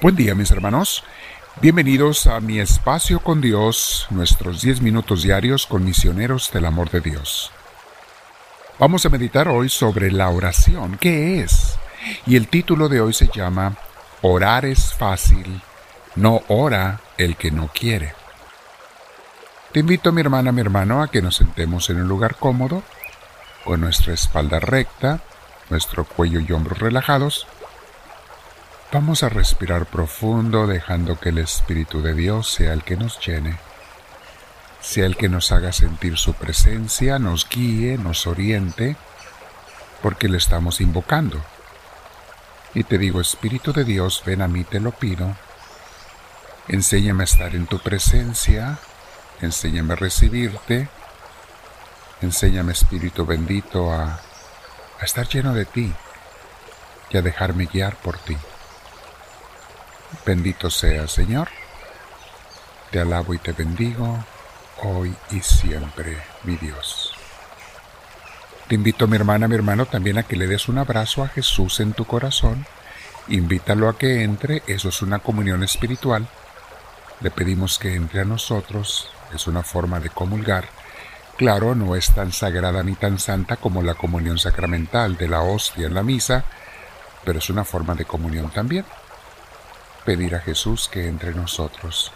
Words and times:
Buen 0.00 0.14
día 0.14 0.36
mis 0.36 0.52
hermanos, 0.52 1.02
bienvenidos 1.60 2.28
a 2.28 2.38
mi 2.38 2.60
espacio 2.60 3.18
con 3.18 3.40
Dios, 3.40 4.06
nuestros 4.10 4.62
10 4.62 4.80
minutos 4.80 5.24
diarios 5.24 5.66
con 5.66 5.84
misioneros 5.84 6.52
del 6.52 6.66
amor 6.66 6.88
de 6.90 7.00
Dios. 7.00 7.50
Vamos 8.78 9.04
a 9.04 9.08
meditar 9.08 9.48
hoy 9.48 9.68
sobre 9.68 10.12
la 10.12 10.28
oración, 10.28 10.98
¿qué 11.00 11.40
es? 11.40 11.80
Y 12.26 12.36
el 12.36 12.46
título 12.46 12.88
de 12.88 13.00
hoy 13.00 13.12
se 13.12 13.26
llama 13.26 13.76
Orar 14.22 14.66
es 14.66 14.94
fácil, 14.94 15.60
no 16.14 16.42
ora 16.46 17.00
el 17.16 17.34
que 17.34 17.50
no 17.50 17.66
quiere. 17.66 18.14
Te 19.72 19.80
invito 19.80 20.12
mi 20.12 20.20
hermana, 20.20 20.52
mi 20.52 20.60
hermano, 20.60 21.02
a 21.02 21.10
que 21.10 21.22
nos 21.22 21.34
sentemos 21.34 21.90
en 21.90 22.02
un 22.02 22.06
lugar 22.06 22.36
cómodo, 22.36 22.84
con 23.64 23.80
nuestra 23.80 24.14
espalda 24.14 24.60
recta, 24.60 25.18
nuestro 25.70 26.04
cuello 26.04 26.38
y 26.38 26.52
hombros 26.52 26.78
relajados, 26.78 27.48
Vamos 28.90 29.22
a 29.22 29.28
respirar 29.28 29.84
profundo 29.84 30.66
dejando 30.66 31.20
que 31.20 31.28
el 31.28 31.36
Espíritu 31.36 32.00
de 32.00 32.14
Dios 32.14 32.50
sea 32.50 32.72
el 32.72 32.84
que 32.84 32.96
nos 32.96 33.20
llene, 33.20 33.58
sea 34.80 35.04
el 35.04 35.14
que 35.14 35.28
nos 35.28 35.52
haga 35.52 35.72
sentir 35.72 36.16
su 36.16 36.32
presencia, 36.32 37.18
nos 37.18 37.46
guíe, 37.46 37.98
nos 37.98 38.26
oriente, 38.26 38.96
porque 40.00 40.28
le 40.28 40.38
estamos 40.38 40.80
invocando. 40.80 41.38
Y 42.72 42.84
te 42.84 42.96
digo, 42.96 43.20
Espíritu 43.20 43.74
de 43.74 43.84
Dios, 43.84 44.22
ven 44.24 44.40
a 44.40 44.48
mí, 44.48 44.64
te 44.64 44.80
lo 44.80 44.92
pido. 44.92 45.36
Enséñame 46.66 47.24
a 47.24 47.26
estar 47.26 47.54
en 47.54 47.66
tu 47.66 47.80
presencia, 47.80 48.78
enséñame 49.42 49.92
a 49.92 49.96
recibirte, 49.96 50.88
enséñame, 52.22 52.72
Espíritu 52.72 53.26
bendito, 53.26 53.92
a, 53.92 54.18
a 54.98 55.04
estar 55.04 55.28
lleno 55.28 55.52
de 55.52 55.66
ti 55.66 55.92
y 57.10 57.18
a 57.18 57.20
dejarme 57.20 57.66
guiar 57.66 57.94
por 57.96 58.16
ti. 58.16 58.38
Bendito 60.24 60.70
sea, 60.70 61.06
Señor. 61.08 61.48
Te 62.90 63.00
alabo 63.00 63.34
y 63.34 63.38
te 63.38 63.52
bendigo 63.52 64.24
hoy 64.82 65.14
y 65.30 65.40
siempre, 65.40 66.18
mi 66.44 66.56
Dios. 66.56 67.12
Te 68.68 68.74
invito, 68.74 69.06
mi 69.06 69.16
hermana, 69.16 69.48
mi 69.48 69.54
hermano, 69.54 69.86
también 69.86 70.18
a 70.18 70.22
que 70.22 70.36
le 70.36 70.46
des 70.46 70.68
un 70.68 70.78
abrazo 70.78 71.22
a 71.22 71.28
Jesús 71.28 71.80
en 71.80 71.92
tu 71.92 72.04
corazón. 72.04 72.66
Invítalo 73.28 73.88
a 73.88 73.98
que 73.98 74.22
entre, 74.22 74.62
eso 74.66 74.88
es 74.88 75.02
una 75.02 75.18
comunión 75.18 75.62
espiritual. 75.62 76.26
Le 77.20 77.30
pedimos 77.30 77.78
que 77.78 77.94
entre 77.94 78.20
a 78.20 78.24
nosotros, 78.24 79.10
es 79.34 79.46
una 79.46 79.62
forma 79.62 80.00
de 80.00 80.10
comulgar. 80.10 80.68
Claro, 81.36 81.74
no 81.74 81.94
es 81.94 82.14
tan 82.14 82.32
sagrada 82.32 82.82
ni 82.82 82.94
tan 82.94 83.18
santa 83.18 83.56
como 83.56 83.82
la 83.82 83.94
comunión 83.94 84.38
sacramental 84.38 85.16
de 85.16 85.28
la 85.28 85.42
hostia 85.42 85.86
en 85.86 85.94
la 85.94 86.02
misa, 86.02 86.44
pero 87.24 87.38
es 87.38 87.50
una 87.50 87.64
forma 87.64 87.94
de 87.94 88.06
comunión 88.06 88.50
también 88.50 88.84
pedir 90.04 90.34
a 90.34 90.40
Jesús 90.40 90.88
que 90.88 91.06
entre 91.06 91.34
nosotros 91.34 92.12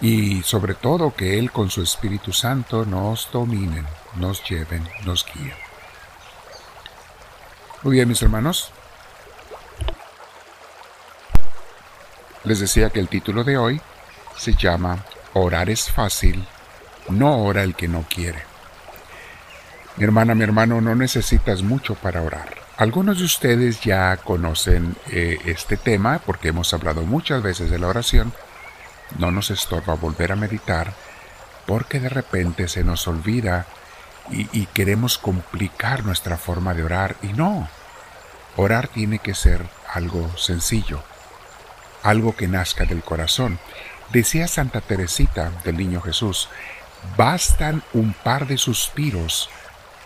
y 0.00 0.42
sobre 0.42 0.74
todo 0.74 1.14
que 1.14 1.38
Él 1.38 1.50
con 1.50 1.70
su 1.70 1.82
Espíritu 1.82 2.32
Santo 2.32 2.84
nos 2.84 3.30
dominen, 3.32 3.86
nos 4.16 4.44
lleven, 4.44 4.86
nos 5.04 5.24
guíen. 5.24 5.54
Muy 7.82 7.96
bien, 7.96 8.08
mis 8.08 8.22
hermanos. 8.22 8.70
Les 12.44 12.60
decía 12.60 12.90
que 12.90 13.00
el 13.00 13.08
título 13.08 13.44
de 13.44 13.56
hoy 13.56 13.80
se 14.36 14.54
llama 14.54 15.04
Orar 15.32 15.70
es 15.70 15.90
fácil, 15.90 16.46
no 17.08 17.42
ora 17.42 17.62
el 17.62 17.74
que 17.74 17.88
no 17.88 18.04
quiere. 18.08 18.42
Mi 19.96 20.04
hermana, 20.04 20.34
mi 20.34 20.44
hermano, 20.44 20.80
no 20.80 20.94
necesitas 20.94 21.62
mucho 21.62 21.94
para 21.94 22.20
orar. 22.20 22.63
Algunos 22.76 23.20
de 23.20 23.24
ustedes 23.24 23.82
ya 23.82 24.16
conocen 24.16 24.96
eh, 25.08 25.38
este 25.44 25.76
tema 25.76 26.18
porque 26.18 26.48
hemos 26.48 26.74
hablado 26.74 27.02
muchas 27.02 27.40
veces 27.40 27.70
de 27.70 27.78
la 27.78 27.86
oración. 27.86 28.32
No 29.16 29.30
nos 29.30 29.50
estorba 29.50 29.94
volver 29.94 30.32
a 30.32 30.36
meditar 30.36 30.92
porque 31.66 32.00
de 32.00 32.08
repente 32.08 32.66
se 32.66 32.82
nos 32.82 33.06
olvida 33.06 33.66
y, 34.28 34.48
y 34.52 34.66
queremos 34.66 35.18
complicar 35.18 36.04
nuestra 36.04 36.36
forma 36.36 36.74
de 36.74 36.82
orar. 36.82 37.14
Y 37.22 37.28
no, 37.28 37.68
orar 38.56 38.88
tiene 38.88 39.20
que 39.20 39.34
ser 39.34 39.64
algo 39.92 40.36
sencillo, 40.36 41.00
algo 42.02 42.34
que 42.34 42.48
nazca 42.48 42.86
del 42.86 43.04
corazón. 43.04 43.60
Decía 44.12 44.48
Santa 44.48 44.80
Teresita 44.80 45.52
del 45.62 45.76
Niño 45.76 46.00
Jesús, 46.00 46.48
bastan 47.16 47.84
un 47.92 48.14
par 48.14 48.48
de 48.48 48.58
suspiros 48.58 49.48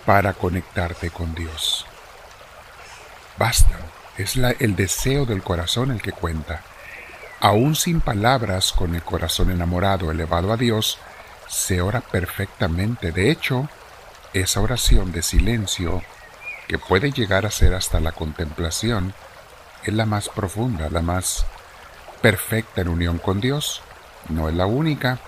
para 0.05 0.35
conectarte 0.35 1.09
con 1.09 1.35
Dios. 1.35 1.88
Basta, 3.39 3.79
es 4.17 4.37
el 4.37 4.75
deseo 4.75 5.25
del 5.25 5.43
corazón 5.43 5.93
el 5.93 6.03
que 6.03 6.13
cuenta. 6.13 6.63
Aún 7.41 7.77
sin 7.77 8.01
palabras, 8.01 8.73
con 8.73 8.97
el 8.97 9.03
corazón 9.03 9.53
enamorado 9.53 10.11
elevado 10.11 10.53
a 10.53 10.57
Dios, 10.57 10.99
se 11.47 11.81
ora 11.81 12.01
perfectamente. 12.01 13.13
De 13.13 13.31
hecho, 13.31 13.69
esa 14.35 14.61
oración 14.61 15.13
de 15.13 15.23
silencio, 15.23 16.03
que 16.67 16.79
puede 16.79 17.13
llegar 17.13 17.47
a 17.47 17.51
ser 17.51 17.75
hasta 17.75 18.01
la 18.01 18.13
contemplación, 18.13 19.15
es 19.85 19.95
la 19.95 20.05
más 20.05 20.29
profunda, 20.29 20.91
la 20.91 21.01
más 21.01 21.47
perfecta 22.21 22.81
en 22.81 22.89
unión 22.89 23.19
con 23.19 23.41
Dios. 23.41 23.83
No 24.29 24.49
es 24.49 24.55
la 24.57 24.67
única, 24.67 25.21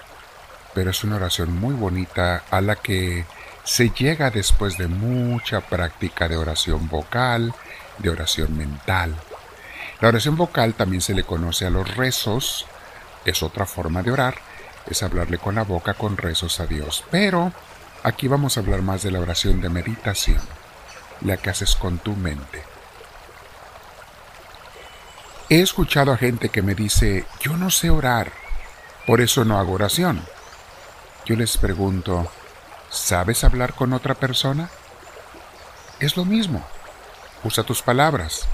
pero 0.75 0.91
es 0.91 1.05
una 1.05 1.17
oración 1.17 1.57
muy 1.57 1.75
bonita 1.75 2.43
a 2.51 2.61
la 2.61 2.75
que 2.75 3.25
se 3.63 3.91
llega 3.91 4.31
después 4.31 4.79
de 4.79 4.89
mucha 4.89 5.61
práctica 5.61 6.29
de 6.29 6.37
oración 6.37 6.89
vocal, 6.89 7.55
de 8.01 8.11
oración 8.11 8.57
mental. 8.57 9.15
La 10.01 10.09
oración 10.09 10.37
vocal 10.37 10.75
también 10.75 11.03
se 11.03 11.15
le 11.15 11.25
conoce 11.25 11.67
a 11.67 11.71
los 11.71 11.97
rezos, 11.97 12.67
es 13.25 13.43
otra 13.43 13.67
forma 13.67 14.03
de 14.03 14.11
orar, 14.11 14.37
es 14.87 15.03
hablarle 15.03 15.39
con 15.39 15.55
la 15.55 15.63
boca 15.63 15.95
con 15.95 16.17
rezos 16.17 16.61
a 16.61 16.67
Dios. 16.67 17.05
Pero 17.11 17.53
aquí 18.03 18.29
vamos 18.29 18.57
a 18.57 18.61
hablar 18.61 18.83
más 18.83 19.03
de 19.03 19.11
la 19.11 19.21
oración 19.21 19.61
de 19.61 19.69
meditación, 19.69 20.41
la 21.21 21.37
que 21.37 21.51
haces 21.51 21.77
con 21.77 21.99
tu 21.99 22.17
mente. 22.17 22.63
He 25.51 25.61
escuchado 25.61 26.13
a 26.13 26.17
gente 26.17 26.49
que 26.49 26.63
me 26.63 26.75
dice, 26.75 27.27
yo 27.41 27.57
no 27.57 27.71
sé 27.71 27.91
orar, 27.91 28.33
por 29.07 29.21
eso 29.21 29.45
no 29.45 29.59
hago 29.59 29.73
oración. 29.73 30.25
Yo 31.27 31.37
les 31.37 31.57
pregunto, 31.59 32.31
¿sabes 32.89 33.45
hablar 33.45 33.75
con 33.75 33.93
otra 33.93 34.15
persona? 34.15 34.71
Es 35.99 36.17
lo 36.17 36.25
mismo. 36.25 36.65
Usa 37.45 37.65
tus 37.65 37.83
palabras. 37.83 38.47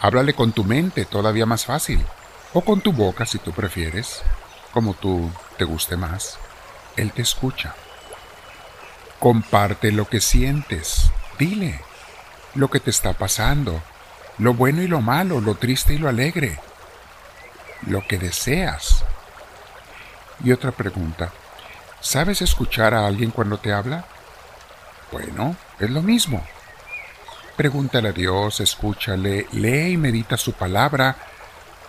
Háblale 0.00 0.34
con 0.34 0.52
tu 0.52 0.64
mente, 0.64 1.04
todavía 1.04 1.46
más 1.46 1.66
fácil. 1.66 2.04
O 2.52 2.62
con 2.62 2.80
tu 2.80 2.92
boca, 2.92 3.26
si 3.26 3.38
tú 3.38 3.52
prefieres, 3.52 4.22
como 4.72 4.94
tú 4.94 5.30
te 5.58 5.64
guste 5.64 5.96
más. 5.96 6.38
Él 6.96 7.12
te 7.12 7.22
escucha. 7.22 7.74
Comparte 9.18 9.92
lo 9.92 10.08
que 10.08 10.20
sientes. 10.20 11.10
Dile 11.38 11.80
lo 12.54 12.68
que 12.68 12.80
te 12.80 12.90
está 12.90 13.12
pasando, 13.12 13.80
lo 14.38 14.54
bueno 14.54 14.82
y 14.82 14.88
lo 14.88 15.00
malo, 15.00 15.40
lo 15.40 15.54
triste 15.54 15.94
y 15.94 15.98
lo 15.98 16.08
alegre, 16.08 16.58
lo 17.86 18.06
que 18.06 18.18
deseas. 18.18 19.04
Y 20.42 20.52
otra 20.52 20.72
pregunta. 20.72 21.30
¿Sabes 22.00 22.40
escuchar 22.40 22.94
a 22.94 23.06
alguien 23.06 23.30
cuando 23.30 23.58
te 23.58 23.72
habla? 23.72 24.06
Bueno, 25.12 25.54
es 25.78 25.90
lo 25.90 26.02
mismo. 26.02 26.44
Pregúntale 27.56 28.08
a 28.08 28.12
Dios, 28.12 28.60
escúchale, 28.60 29.46
lee 29.52 29.92
y 29.92 29.96
medita 29.96 30.36
su 30.36 30.52
palabra 30.52 31.16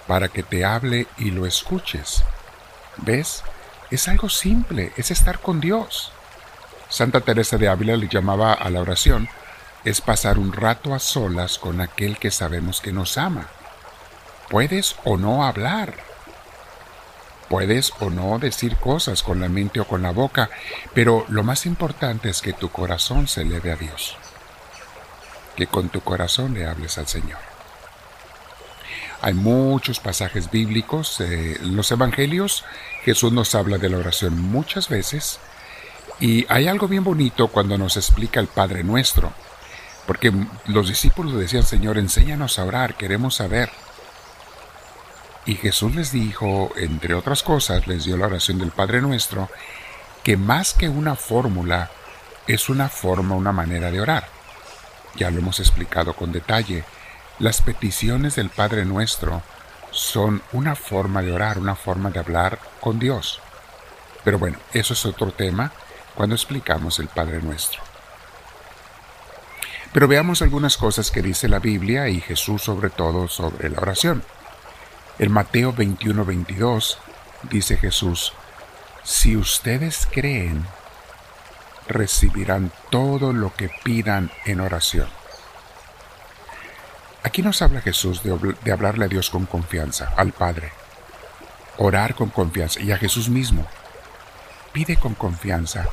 para 0.07 0.27
que 0.27 0.43
te 0.43 0.65
hable 0.65 1.07
y 1.17 1.31
lo 1.31 1.45
escuches. 1.45 2.23
¿Ves? 2.97 3.43
Es 3.89 4.07
algo 4.07 4.29
simple, 4.29 4.91
es 4.97 5.11
estar 5.11 5.39
con 5.39 5.61
Dios. 5.61 6.11
Santa 6.89 7.21
Teresa 7.21 7.57
de 7.57 7.69
Ávila 7.69 7.95
le 7.95 8.09
llamaba 8.09 8.53
a 8.53 8.69
la 8.69 8.81
oración, 8.81 9.29
es 9.85 10.01
pasar 10.01 10.37
un 10.37 10.51
rato 10.51 10.93
a 10.93 10.99
solas 10.99 11.57
con 11.57 11.79
aquel 11.79 12.17
que 12.17 12.31
sabemos 12.31 12.81
que 12.81 12.91
nos 12.91 13.17
ama. 13.17 13.47
Puedes 14.49 14.97
o 15.05 15.17
no 15.17 15.45
hablar. 15.45 15.93
Puedes 17.47 17.93
o 17.99 18.09
no 18.09 18.39
decir 18.39 18.75
cosas 18.77 19.23
con 19.23 19.39
la 19.39 19.49
mente 19.49 19.79
o 19.79 19.87
con 19.87 20.01
la 20.01 20.11
boca, 20.11 20.49
pero 20.93 21.25
lo 21.29 21.43
más 21.43 21.65
importante 21.65 22.29
es 22.29 22.41
que 22.41 22.53
tu 22.53 22.69
corazón 22.69 23.27
se 23.27 23.41
eleve 23.41 23.71
a 23.71 23.75
Dios 23.75 24.17
que 25.55 25.67
con 25.67 25.89
tu 25.89 26.01
corazón 26.01 26.53
le 26.53 26.65
hables 26.65 26.97
al 26.97 27.07
Señor. 27.07 27.39
Hay 29.21 29.33
muchos 29.33 29.99
pasajes 29.99 30.49
bíblicos, 30.49 31.19
eh, 31.21 31.59
los 31.61 31.91
evangelios, 31.91 32.65
Jesús 33.03 33.31
nos 33.31 33.53
habla 33.53 33.77
de 33.77 33.89
la 33.89 33.97
oración 33.97 34.39
muchas 34.39 34.89
veces 34.89 35.39
y 36.19 36.45
hay 36.49 36.67
algo 36.67 36.87
bien 36.87 37.03
bonito 37.03 37.47
cuando 37.47 37.77
nos 37.77 37.97
explica 37.97 38.39
el 38.39 38.47
Padre 38.47 38.83
nuestro, 38.83 39.31
porque 40.05 40.31
los 40.67 40.87
discípulos 40.87 41.33
decían, 41.33 41.63
Señor, 41.63 41.97
enséñanos 41.97 42.59
a 42.59 42.65
orar, 42.65 42.95
queremos 42.95 43.35
saber. 43.35 43.69
Y 45.45 45.55
Jesús 45.55 45.95
les 45.95 46.11
dijo, 46.11 46.71
entre 46.75 47.15
otras 47.15 47.41
cosas, 47.41 47.87
les 47.87 48.05
dio 48.05 48.17
la 48.17 48.27
oración 48.27 48.59
del 48.59 48.71
Padre 48.71 49.01
nuestro, 49.01 49.49
que 50.23 50.37
más 50.37 50.73
que 50.73 50.89
una 50.89 51.15
fórmula, 51.15 51.89
es 52.47 52.69
una 52.69 52.89
forma, 52.89 53.35
una 53.35 53.51
manera 53.51 53.89
de 53.91 54.01
orar. 54.01 54.40
Ya 55.15 55.29
lo 55.29 55.39
hemos 55.39 55.59
explicado 55.59 56.13
con 56.13 56.31
detalle. 56.31 56.83
Las 57.39 57.61
peticiones 57.61 58.35
del 58.35 58.49
Padre 58.49 58.85
Nuestro 58.85 59.41
son 59.91 60.41
una 60.53 60.75
forma 60.75 61.21
de 61.21 61.31
orar, 61.31 61.57
una 61.57 61.75
forma 61.75 62.09
de 62.09 62.19
hablar 62.19 62.59
con 62.79 62.99
Dios. 62.99 63.41
Pero 64.23 64.39
bueno, 64.39 64.57
eso 64.73 64.93
es 64.93 65.05
otro 65.05 65.31
tema 65.31 65.71
cuando 66.15 66.35
explicamos 66.35 66.99
el 66.99 67.07
Padre 67.07 67.41
Nuestro. 67.41 67.81
Pero 69.93 70.07
veamos 70.07 70.41
algunas 70.41 70.77
cosas 70.77 71.11
que 71.11 71.21
dice 71.21 71.49
la 71.49 71.59
Biblia 71.59 72.07
y 72.07 72.21
Jesús 72.21 72.61
sobre 72.61 72.89
todo 72.89 73.27
sobre 73.27 73.69
la 73.69 73.79
oración. 73.79 74.23
En 75.19 75.31
Mateo 75.31 75.73
21-22 75.73 76.97
dice 77.49 77.75
Jesús, 77.77 78.33
si 79.03 79.35
ustedes 79.35 80.07
creen, 80.09 80.65
recibirán 81.91 82.71
todo 82.89 83.33
lo 83.33 83.53
que 83.53 83.69
pidan 83.83 84.31
en 84.45 84.61
oración. 84.61 85.07
Aquí 87.23 87.43
nos 87.43 87.61
habla 87.61 87.81
Jesús 87.81 88.23
de, 88.23 88.71
hablarle 88.71 89.05
a 89.05 89.07
Dios 89.07 89.29
con 89.29 89.45
confianza, 89.45 90.11
al 90.17 90.31
Padre. 90.31 90.71
Orar 91.77 92.15
con 92.15 92.29
confianza 92.29 92.79
y 92.81 92.91
a 92.91 92.97
Jesús 92.97 93.29
mismo. 93.29 93.67
Pide 94.73 94.97
con 94.97 95.13
confianza. 95.13 95.87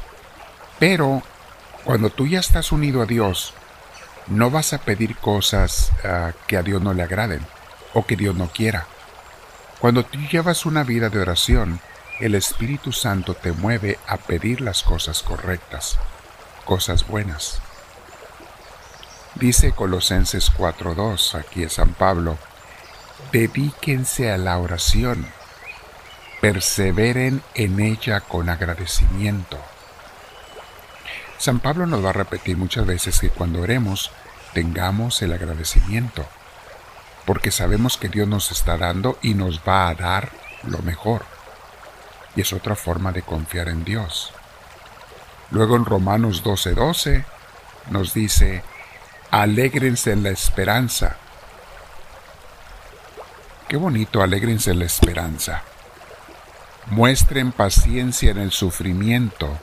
Pero 0.79 1.23
cuando 1.85 2.11
tú 2.11 2.27
ya 2.27 2.41
estás 2.41 2.73
unido 2.73 3.03
a 3.03 3.06
Dios, 3.06 3.53
no 4.27 4.50
vas 4.50 4.73
a 4.73 4.79
pedir 4.79 5.17
cosas 5.17 5.93
uh, 6.05 6.33
que 6.47 6.56
a 6.56 6.62
Dios 6.62 6.83
no 6.83 6.95
le 6.95 7.03
agraden 7.03 7.45
o 7.95 8.06
que 8.06 8.17
Dios 8.17 8.35
no 8.35 8.49
quiera. 8.49 8.87
Cuando 9.81 10.05
tú 10.05 10.19
llevas 10.31 10.67
una 10.67 10.83
vida 10.83 11.09
de 11.09 11.21
oración, 11.21 11.81
el 12.20 12.35
Espíritu 12.35 12.93
Santo 12.93 13.35
te 13.35 13.53
mueve 13.53 13.99
a 14.09 14.17
pedir 14.17 14.61
las 14.61 14.82
cosas 14.82 15.23
correctas, 15.23 15.99
cosas 16.65 17.06
buenas. 17.06 17.61
Dice 19.37 19.70
Colosenses 19.70 20.53
4.2, 20.53 21.38
aquí 21.38 21.62
es 21.62 21.75
San 21.75 21.94
Pablo, 21.94 22.37
dedíquense 23.31 24.32
a 24.32 24.37
la 24.37 24.59
oración, 24.59 25.29
perseveren 26.41 27.41
en 27.55 27.79
ella 27.79 28.21
con 28.21 28.49
agradecimiento. 28.49 29.59
San 31.38 31.61
Pablo 31.61 31.87
nos 31.87 32.05
va 32.05 32.11
a 32.11 32.14
repetir 32.14 32.56
muchas 32.56 32.85
veces 32.85 33.21
que 33.21 33.31
cuando 33.31 33.61
oremos 33.61 34.11
tengamos 34.55 35.23
el 35.23 35.32
agradecimiento, 35.32 36.26
porque 37.26 37.53
sabemos 37.53 37.97
que 37.97 38.09
Dios 38.09 38.26
nos 38.26 38.50
está 38.50 38.76
dando 38.76 39.19
y 39.23 39.35
nos 39.35 39.61
va 39.61 39.88
a 39.88 39.94
dar 39.94 40.32
lo 40.64 40.79
mejor. 40.79 41.38
Y 42.37 42.43
es 42.43 42.53
otra 42.53 42.77
forma 42.77 43.13
de 43.13 43.23
confiar 43.23 43.69
en 43.69 43.85
Dios. 43.85 44.33
Luego 45.51 45.77
en 45.77 45.85
Romanos 45.85 46.43
12:12 46.45 47.25
nos 47.91 48.15
dice, 48.15 48.63
alégrense 49.31 50.13
en 50.13 50.23
la 50.23 50.31
esperanza. 50.31 51.17
Qué 53.69 53.77
bonito, 53.77 54.23
alégrense 54.23 54.71
en 54.71 54.79
la 54.81 54.85
esperanza. 54.87 55.63
Muestren 56.87 57.53
paciencia 57.53 58.31
en 58.31 58.39
el 58.39 58.53
sufrimiento 58.53 59.59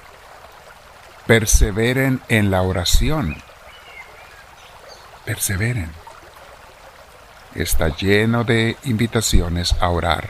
perseveren 1.25 2.21
en 2.29 2.51
la 2.51 2.61
oración. 2.61 3.35
Perseveren. 5.25 5.91
Está 7.55 7.95
lleno 7.95 8.43
de 8.43 8.77
invitaciones 8.83 9.75
a 9.79 9.89
orar 9.89 10.29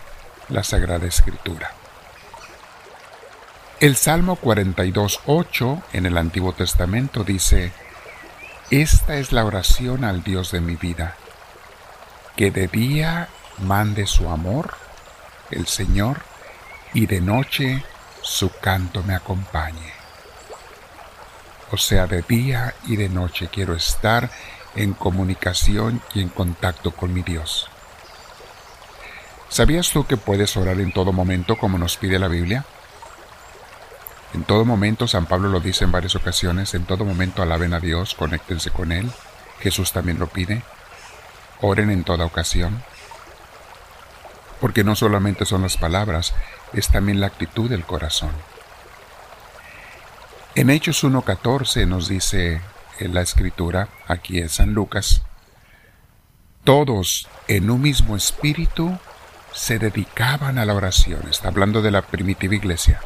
la 0.49 0.63
Sagrada 0.63 1.07
Escritura. 1.07 1.71
El 3.79 3.95
Salmo 3.95 4.37
42.8 4.37 5.83
en 5.93 6.05
el 6.05 6.17
Antiguo 6.17 6.53
Testamento 6.53 7.23
dice, 7.23 7.71
Esta 8.71 9.17
es 9.17 9.31
la 9.31 9.45
oración 9.45 10.03
al 10.03 10.23
Dios 10.23 10.51
de 10.51 10.61
mi 10.61 10.75
vida, 10.75 11.15
que 12.35 12.51
de 12.51 12.67
día 12.67 13.29
mande 13.59 14.07
su 14.07 14.29
amor, 14.29 14.75
el 15.51 15.67
Señor, 15.67 16.21
y 16.93 17.05
de 17.05 17.21
noche 17.21 17.83
su 18.21 18.49
canto 18.59 19.03
me 19.03 19.15
acompañe 19.15 19.95
o 21.71 21.77
sea, 21.77 22.07
de 22.07 22.21
día 22.21 22.73
y 22.87 22.95
de 22.95 23.09
noche 23.09 23.49
quiero 23.51 23.75
estar 23.75 24.29
en 24.75 24.93
comunicación 24.93 26.01
y 26.13 26.21
en 26.21 26.29
contacto 26.29 26.91
con 26.91 27.13
mi 27.13 27.21
Dios. 27.21 27.69
¿Sabías 29.49 29.89
tú 29.89 30.05
que 30.05 30.17
puedes 30.17 30.55
orar 30.57 30.79
en 30.79 30.91
todo 30.91 31.11
momento 31.11 31.57
como 31.57 31.77
nos 31.77 31.97
pide 31.97 32.19
la 32.19 32.27
Biblia? 32.27 32.65
En 34.35 34.43
todo 34.43 34.65
momento, 34.65 35.07
San 35.07 35.27
Pablo 35.27 35.47
lo 35.47 35.61
dice 35.61 35.85
en 35.85 35.93
varias 35.93 36.13
ocasiones, 36.13 36.73
en 36.73 36.83
todo 36.83 37.05
momento 37.05 37.41
alaben 37.41 37.73
a 37.73 37.79
Dios, 37.79 38.15
conéctense 38.15 38.69
con 38.69 38.91
Él. 38.91 39.09
Jesús 39.61 39.93
también 39.93 40.19
lo 40.19 40.27
pide. 40.27 40.61
Oren 41.61 41.89
en 41.89 42.03
toda 42.03 42.25
ocasión. 42.25 42.83
Porque 44.59 44.83
no 44.83 44.97
solamente 44.97 45.45
son 45.45 45.61
las 45.61 45.77
palabras, 45.77 46.33
es 46.73 46.89
también 46.89 47.21
la 47.21 47.27
actitud 47.27 47.69
del 47.69 47.85
corazón. 47.85 48.31
En 50.55 50.69
Hechos 50.69 51.05
1.14 51.05 51.87
nos 51.87 52.09
dice 52.09 52.59
en 52.99 53.13
la 53.13 53.21
escritura, 53.21 53.87
aquí 54.05 54.39
en 54.39 54.49
San 54.49 54.73
Lucas, 54.73 55.21
todos 56.65 57.29
en 57.47 57.69
un 57.69 57.81
mismo 57.81 58.17
espíritu 58.17 58.99
se 59.53 59.79
dedicaban 59.79 60.57
a 60.57 60.65
la 60.65 60.73
oración. 60.73 61.21
Está 61.29 61.47
hablando 61.47 61.81
de 61.81 61.91
la 61.91 62.01
primitiva 62.01 62.53
iglesia. 62.53 62.99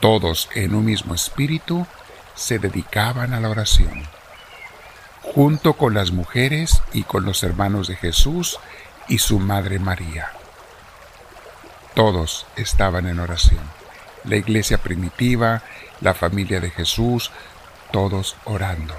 Todos 0.00 0.48
en 0.54 0.74
un 0.74 0.84
mismo 0.84 1.14
espíritu 1.14 1.86
se 2.34 2.58
dedicaban 2.58 3.32
a 3.32 3.40
la 3.40 3.48
oración. 3.48 4.04
Junto 5.22 5.74
con 5.74 5.94
las 5.94 6.12
mujeres 6.12 6.82
y 6.92 7.02
con 7.02 7.24
los 7.24 7.42
hermanos 7.42 7.88
de 7.88 7.96
Jesús 7.96 8.58
y 9.08 9.18
su 9.18 9.38
madre 9.38 9.78
María. 9.78 10.30
Todos 11.94 12.46
estaban 12.56 13.06
en 13.06 13.18
oración. 13.18 13.64
La 14.24 14.36
iglesia 14.36 14.78
primitiva, 14.78 15.62
la 16.00 16.12
familia 16.12 16.60
de 16.60 16.70
Jesús, 16.70 17.30
todos 17.90 18.36
orando. 18.44 18.94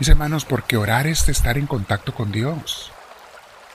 Mis 0.00 0.08
hermanos, 0.08 0.44
porque 0.44 0.76
orar 0.76 1.06
es 1.06 1.28
estar 1.28 1.56
en 1.56 1.66
contacto 1.66 2.12
con 2.14 2.32
Dios. 2.32 2.90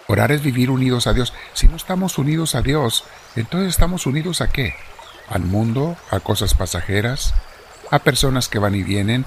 Orar 0.08 0.32
es 0.32 0.42
vivir 0.42 0.70
unidos 0.70 1.08
a 1.08 1.14
Dios. 1.14 1.34
Si 1.54 1.68
no 1.68 1.78
estamos 1.78 2.18
unidos 2.18 2.56
a 2.56 2.62
Dios, 2.62 3.06
entonces 3.36 3.70
estamos 3.70 4.06
unidos 4.06 4.42
a 4.42 4.50
qué? 4.50 4.76
Al 5.30 5.42
mundo, 5.42 5.98
a 6.12 6.20
cosas 6.20 6.54
pasajeras, 6.54 7.34
a 7.92 8.00
personas 8.00 8.48
que 8.48 8.60
van 8.60 8.76
y 8.76 8.84
vienen, 8.84 9.26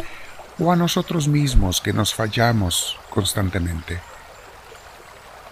o 0.59 0.73
a 0.73 0.77
nosotros 0.77 1.29
mismos 1.29 1.81
que 1.81 1.93
nos 1.93 2.15
fallamos 2.15 2.97
constantemente. 3.11 4.01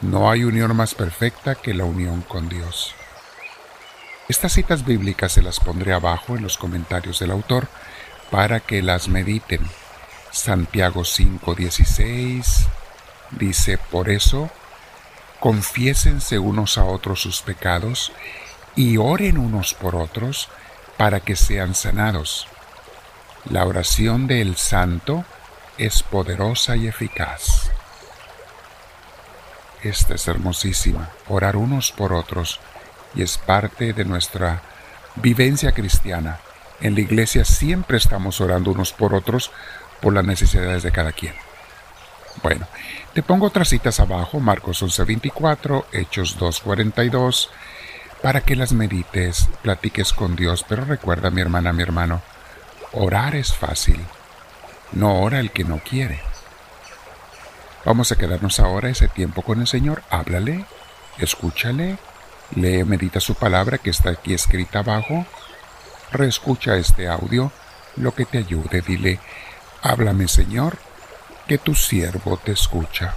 No 0.03 0.31
hay 0.31 0.45
unión 0.45 0.77
más 0.77 0.95
perfecta 0.95 1.55
que 1.55 1.75
la 1.75 1.85
unión 1.85 2.23
con 2.23 2.49
Dios. 2.49 2.95
Estas 4.29 4.53
citas 4.53 4.85
bíblicas 4.85 5.33
se 5.33 5.43
las 5.43 5.61
pondré 5.61 5.93
abajo 5.93 6.37
en 6.37 6.43
los 6.43 6.59
comentarios 6.59 7.21
del 7.21 7.31
autor 7.31 7.69
para 8.31 8.61
que 8.61 8.83
las 8.83 9.09
mediten. 9.09 9.61
Santiago 10.33 11.03
5:16 11.03 12.67
dice, 13.31 13.79
por 13.79 14.11
eso, 14.11 14.51
confiésense 15.41 16.39
unos 16.39 16.77
a 16.77 16.85
otros 16.85 17.23
sus 17.23 17.43
pecados 17.43 18.13
y 18.77 18.99
oren 18.99 19.39
unos 19.39 19.75
por 19.75 19.97
otros 19.97 20.49
para 20.97 21.21
que 21.21 21.35
sean 21.35 21.75
sanados. 21.75 22.47
La 23.51 23.65
oración 23.65 24.27
del 24.27 24.57
santo 24.57 25.25
es 25.79 26.03
poderosa 26.03 26.77
y 26.77 26.87
eficaz. 26.87 27.71
Esta 29.83 30.15
es 30.15 30.29
hermosísima, 30.29 31.11
orar 31.29 31.57
unos 31.57 31.93
por 31.93 32.13
otros 32.13 32.61
y 33.15 33.23
es 33.23 33.39
parte 33.39 33.93
de 33.93 34.05
nuestra 34.05 34.63
vivencia 35.17 35.73
cristiana. 35.73 36.41
En 36.81 36.95
la 36.95 37.01
iglesia 37.01 37.45
siempre 37.45 37.97
estamos 37.97 38.41
orando 38.41 38.71
unos 38.71 38.93
por 38.93 39.15
otros 39.15 39.51
por 40.01 40.13
las 40.13 40.25
necesidades 40.25 40.83
de 40.83 40.93
cada 40.93 41.13
quien. 41.13 41.35
Bueno, 42.43 42.67
te 43.15 43.23
pongo 43.23 43.47
otras 43.47 43.69
citas 43.69 44.01
abajo, 44.01 44.41
Marcos 44.41 44.83
11:24, 44.83 45.87
Hechos 45.93 46.39
2:42, 46.39 47.49
para 48.23 48.41
que 48.41 48.57
las 48.57 48.73
medites, 48.73 49.49
platiques 49.63 50.13
con 50.13 50.37
Dios, 50.37 50.65
pero 50.69 50.85
recuerda 50.85 51.31
mi 51.31 51.41
hermana, 51.41 51.73
mi 51.73 51.83
hermano, 51.83 52.23
orar 52.93 53.35
es 53.37 53.55
fácil, 53.55 54.01
no 54.93 55.21
ora 55.21 55.41
el 55.41 55.51
que 55.51 55.65
no 55.65 55.79
quiere. 55.79 56.21
Vamos 57.85 58.11
a 58.11 58.17
quedarnos 58.17 58.59
ahora 58.59 58.89
ese 58.89 59.09
tiempo 59.09 59.43
con 59.43 59.61
el 59.61 59.67
Señor, 59.67 60.03
háblale, 60.11 60.65
escúchale, 61.19 61.99
Lee, 62.55 62.85
medita 62.85 63.21
su 63.21 63.35
palabra 63.35 63.79
que 63.79 63.91
está 63.91 64.11
aquí 64.11 64.33
escrita 64.33 64.79
abajo. 64.81 65.27
Reescucha 66.13 66.77
este 66.77 67.09
audio, 67.09 67.51
lo 67.97 68.15
que 68.15 68.25
te 68.25 68.39
ayude. 68.39 68.83
Dile, 68.83 69.19
háblame 69.83 70.29
Señor, 70.29 70.79
que 71.49 71.59
tu 71.59 71.75
siervo 71.75 72.37
te 72.37 72.53
escucha. 72.53 73.15